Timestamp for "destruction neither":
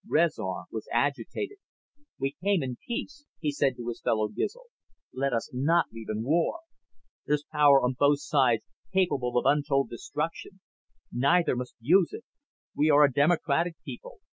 9.89-11.55